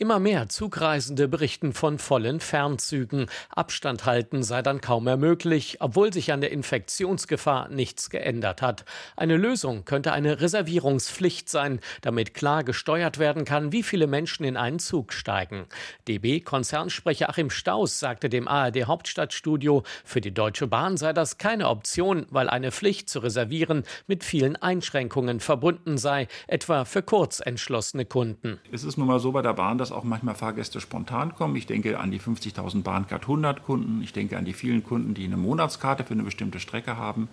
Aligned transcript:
Immer 0.00 0.20
mehr 0.20 0.48
Zugreisende 0.48 1.26
berichten 1.26 1.72
von 1.72 1.98
vollen 1.98 2.38
Fernzügen. 2.38 3.26
Abstand 3.50 4.06
halten 4.06 4.44
sei 4.44 4.62
dann 4.62 4.80
kaum 4.80 5.02
mehr 5.02 5.16
möglich, 5.16 5.78
obwohl 5.80 6.12
sich 6.12 6.32
an 6.32 6.40
der 6.40 6.52
Infektionsgefahr 6.52 7.68
nichts 7.68 8.08
geändert 8.08 8.62
hat. 8.62 8.84
Eine 9.16 9.36
Lösung 9.36 9.84
könnte 9.84 10.12
eine 10.12 10.40
Reservierungspflicht 10.40 11.48
sein, 11.48 11.80
damit 12.00 12.32
klar 12.32 12.62
gesteuert 12.62 13.18
werden 13.18 13.44
kann, 13.44 13.72
wie 13.72 13.82
viele 13.82 14.06
Menschen 14.06 14.44
in 14.44 14.56
einen 14.56 14.78
Zug 14.78 15.12
steigen. 15.12 15.66
DB-Konzernsprecher 16.06 17.28
Achim 17.28 17.50
Staus 17.50 17.98
sagte 17.98 18.28
dem 18.28 18.46
ARD 18.46 18.84
Hauptstadtstudio, 18.84 19.82
für 20.04 20.20
die 20.20 20.32
Deutsche 20.32 20.68
Bahn 20.68 20.96
sei 20.96 21.12
das 21.12 21.38
keine 21.38 21.68
Option, 21.68 22.26
weil 22.30 22.48
eine 22.48 22.70
Pflicht 22.70 23.08
zu 23.08 23.18
reservieren 23.18 23.82
mit 24.06 24.22
vielen 24.22 24.54
Einschränkungen 24.54 25.40
verbunden 25.40 25.98
sei, 25.98 26.28
etwa 26.46 26.84
für 26.84 27.02
kurz 27.02 27.40
entschlossene 27.40 28.04
Kunden. 28.04 28.60
Es 28.70 28.84
ist 28.84 28.96
nun 28.96 29.08
mal 29.08 29.18
so 29.18 29.32
bei 29.32 29.42
der 29.42 29.54
Bahn, 29.54 29.76
dass 29.76 29.87
dass 29.88 29.96
auch 29.96 30.04
manchmal 30.04 30.34
Fahrgäste 30.34 30.80
spontan 30.80 31.34
kommen. 31.34 31.56
Ich 31.56 31.66
denke 31.66 31.98
an 31.98 32.10
die 32.10 32.20
50.000 32.20 32.82
Bahncard 32.82 33.22
100 33.22 33.64
Kunden. 33.64 34.02
Ich 34.02 34.12
denke 34.12 34.36
an 34.36 34.44
die 34.44 34.52
vielen 34.52 34.84
Kunden, 34.84 35.14
die 35.14 35.24
eine 35.24 35.38
Monatskarte 35.38 36.04
für 36.04 36.12
eine 36.12 36.24
bestimmte 36.24 36.60
Strecke 36.60 36.98
haben. 36.98 37.28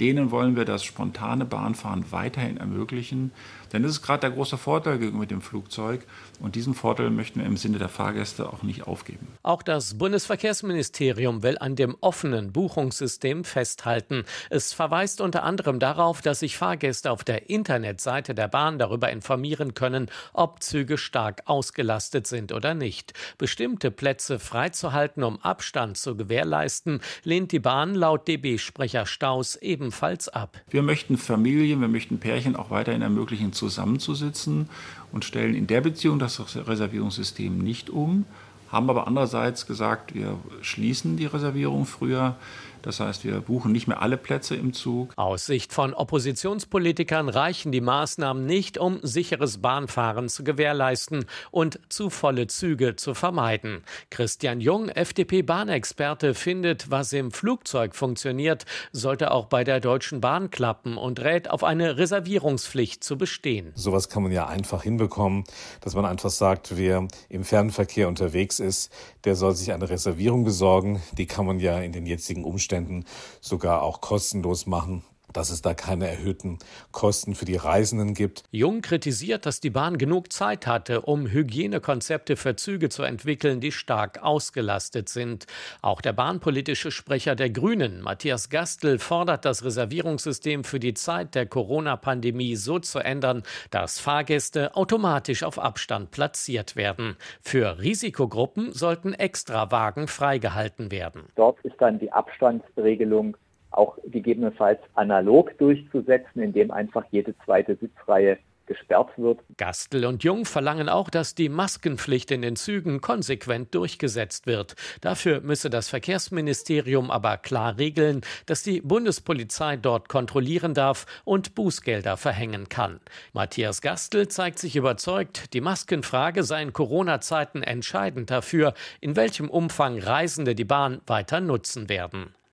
Denen 0.00 0.30
wollen 0.30 0.56
wir 0.56 0.64
das 0.64 0.84
spontane 0.84 1.44
Bahnfahren 1.44 2.10
weiterhin 2.10 2.56
ermöglichen. 2.56 3.32
Denn 3.72 3.82
das 3.82 3.92
ist 3.92 4.02
gerade 4.02 4.20
der 4.20 4.30
große 4.30 4.56
Vorteil 4.56 4.98
gegenüber 4.98 5.26
dem 5.26 5.42
Flugzeug. 5.42 6.06
Und 6.40 6.54
diesen 6.54 6.74
Vorteil 6.74 7.10
möchten 7.10 7.40
wir 7.40 7.46
im 7.46 7.56
Sinne 7.56 7.78
der 7.78 7.88
Fahrgäste 7.88 8.50
auch 8.52 8.62
nicht 8.62 8.86
aufgeben. 8.86 9.26
Auch 9.42 9.62
das 9.62 9.98
Bundesverkehrsministerium 9.98 11.42
will 11.42 11.58
an 11.58 11.76
dem 11.76 11.96
offenen 12.00 12.52
Buchungssystem 12.52 13.44
festhalten. 13.44 14.24
Es 14.50 14.72
verweist 14.72 15.20
unter 15.20 15.42
anderem 15.42 15.78
darauf, 15.80 16.22
dass 16.22 16.40
sich 16.40 16.56
Fahrgäste 16.56 17.10
auf 17.10 17.24
der 17.24 17.50
Internetseite 17.50 18.34
der 18.34 18.48
Bahn 18.48 18.78
darüber 18.78 19.10
informieren 19.10 19.74
können, 19.74 20.10
ob 20.32 20.62
Züge 20.62 20.96
stark 20.96 21.42
ausgelastet 21.46 22.26
sind 22.26 22.52
oder 22.52 22.74
nicht. 22.74 23.12
Bestimmte 23.36 23.90
Plätze 23.90 24.38
freizuhalten, 24.38 25.24
um 25.24 25.42
Abstand 25.42 25.98
zu 25.98 26.16
gewährleisten, 26.16 27.00
lehnt 27.24 27.52
die 27.52 27.58
Bahn 27.58 27.94
laut 27.94 28.28
DB-Sprecher 28.28 29.06
Staus 29.06 29.56
ebenfalls 29.88 30.28
ab. 30.28 30.60
Wir 30.68 30.82
möchten 30.82 31.16
Familien, 31.16 31.80
wir 31.80 31.88
möchten 31.88 32.18
Pärchen 32.18 32.56
auch 32.56 32.70
weiterhin 32.70 33.00
ermöglichen, 33.00 33.54
zusammenzusitzen 33.54 34.68
und 35.12 35.24
stellen 35.24 35.54
in 35.54 35.66
der 35.66 35.80
Beziehung 35.80 36.18
das 36.18 36.38
Reservierungssystem 36.68 37.56
nicht 37.56 37.88
um, 37.88 38.26
haben 38.70 38.90
aber 38.90 39.06
andererseits 39.06 39.66
gesagt, 39.66 40.14
wir 40.14 40.38
schließen 40.62 41.16
die 41.16 41.26
Reservierung 41.26 41.86
früher 41.86 42.36
das 42.82 43.00
heißt, 43.00 43.24
wir 43.24 43.40
buchen 43.40 43.72
nicht 43.72 43.88
mehr 43.88 44.02
alle 44.02 44.16
Plätze 44.16 44.54
im 44.54 44.72
Zug. 44.72 45.12
Aus 45.16 45.46
Sicht 45.46 45.72
von 45.72 45.94
Oppositionspolitikern 45.94 47.28
reichen 47.28 47.72
die 47.72 47.80
Maßnahmen 47.80 48.46
nicht, 48.46 48.78
um 48.78 49.00
sicheres 49.02 49.58
Bahnfahren 49.58 50.28
zu 50.28 50.44
gewährleisten 50.44 51.26
und 51.50 51.80
zu 51.88 52.10
volle 52.10 52.46
Züge 52.46 52.96
zu 52.96 53.14
vermeiden. 53.14 53.82
Christian 54.10 54.60
Jung, 54.60 54.88
FDP-Bahnexperte, 54.88 56.34
findet, 56.34 56.90
was 56.90 57.12
im 57.12 57.30
Flugzeug 57.30 57.94
funktioniert, 57.94 58.64
sollte 58.92 59.32
auch 59.32 59.46
bei 59.46 59.64
der 59.64 59.80
Deutschen 59.80 60.20
Bahn 60.20 60.50
klappen 60.50 60.96
und 60.96 61.20
rät 61.20 61.50
auf 61.50 61.64
eine 61.64 61.98
Reservierungspflicht 61.98 63.02
zu 63.02 63.18
bestehen. 63.18 63.72
Sowas 63.74 64.08
kann 64.08 64.22
man 64.22 64.32
ja 64.32 64.46
einfach 64.46 64.82
hinbekommen, 64.82 65.44
dass 65.80 65.94
man 65.94 66.04
einfach 66.04 66.30
sagt, 66.30 66.76
wer 66.76 67.06
im 67.28 67.44
Fernverkehr 67.44 68.08
unterwegs 68.08 68.57
ist, 68.60 68.90
der 69.24 69.36
soll 69.36 69.54
sich 69.54 69.72
eine 69.72 69.88
Reservierung 69.88 70.44
besorgen. 70.44 71.02
Die 71.12 71.26
kann 71.26 71.46
man 71.46 71.60
ja 71.60 71.80
in 71.80 71.92
den 71.92 72.06
jetzigen 72.06 72.44
Umständen 72.44 73.04
sogar 73.40 73.82
auch 73.82 74.00
kostenlos 74.00 74.66
machen 74.66 75.02
dass 75.32 75.50
es 75.50 75.62
da 75.62 75.74
keine 75.74 76.08
erhöhten 76.08 76.58
Kosten 76.92 77.34
für 77.34 77.44
die 77.44 77.56
Reisenden 77.56 78.14
gibt. 78.14 78.44
Jung 78.50 78.80
kritisiert, 78.80 79.46
dass 79.46 79.60
die 79.60 79.70
Bahn 79.70 79.98
genug 79.98 80.32
Zeit 80.32 80.66
hatte, 80.66 81.02
um 81.02 81.26
Hygienekonzepte 81.26 82.36
für 82.36 82.56
Züge 82.56 82.88
zu 82.88 83.02
entwickeln, 83.02 83.60
die 83.60 83.72
stark 83.72 84.22
ausgelastet 84.22 85.08
sind. 85.08 85.46
Auch 85.82 86.00
der 86.00 86.12
bahnpolitische 86.12 86.90
Sprecher 86.90 87.34
der 87.34 87.50
Grünen, 87.50 88.02
Matthias 88.02 88.48
Gastel, 88.48 88.98
fordert 88.98 89.44
das 89.44 89.64
Reservierungssystem 89.64 90.64
für 90.64 90.80
die 90.80 90.94
Zeit 90.94 91.34
der 91.34 91.46
Corona-Pandemie 91.46 92.56
so 92.56 92.78
zu 92.78 92.98
ändern, 92.98 93.42
dass 93.70 93.98
Fahrgäste 93.98 94.76
automatisch 94.76 95.42
auf 95.42 95.58
Abstand 95.58 96.10
platziert 96.10 96.76
werden. 96.76 97.16
Für 97.40 97.78
Risikogruppen 97.78 98.72
sollten 98.72 99.12
Extrawagen 99.12 100.08
freigehalten 100.08 100.90
werden. 100.90 101.24
Dort 101.36 101.60
ist 101.62 101.76
dann 101.78 101.98
die 101.98 102.12
Abstandsregelung 102.12 103.36
auch 103.70 103.98
gegebenenfalls 104.04 104.80
analog 104.94 105.56
durchzusetzen, 105.58 106.42
indem 106.42 106.70
einfach 106.70 107.04
jede 107.10 107.34
zweite 107.44 107.76
Sitzreihe 107.76 108.38
gesperrt 108.68 109.10
wird. 109.16 109.40
Gastel 109.56 110.04
und 110.04 110.22
Jung 110.22 110.44
verlangen 110.44 110.88
auch, 110.88 111.10
dass 111.10 111.34
die 111.34 111.48
Maskenpflicht 111.48 112.30
in 112.30 112.42
den 112.42 112.54
Zügen 112.54 113.00
konsequent 113.00 113.74
durchgesetzt 113.74 114.46
wird. 114.46 114.76
Dafür 115.00 115.40
müsse 115.40 115.70
das 115.70 115.88
Verkehrsministerium 115.88 117.10
aber 117.10 117.38
klar 117.38 117.78
regeln, 117.78 118.20
dass 118.46 118.62
die 118.62 118.80
Bundespolizei 118.80 119.76
dort 119.76 120.08
kontrollieren 120.08 120.74
darf 120.74 121.06
und 121.24 121.56
Bußgelder 121.56 122.16
verhängen 122.16 122.68
kann. 122.68 123.00
Matthias 123.32 123.80
Gastel 123.80 124.28
zeigt 124.28 124.60
sich 124.60 124.76
überzeugt, 124.76 125.54
die 125.54 125.60
Maskenfrage 125.60 126.44
sei 126.44 126.62
in 126.62 126.72
Corona-Zeiten 126.72 127.62
entscheidend 127.62 128.30
dafür, 128.30 128.74
in 129.00 129.16
welchem 129.16 129.48
Umfang 129.48 129.98
Reisende 129.98 130.54
die 130.54 130.64
Bahn 130.64 131.00
weiter 131.06 131.40
nutzen 131.40 131.88
werden. 131.88 132.34